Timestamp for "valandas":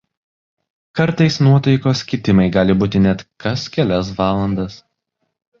4.23-4.83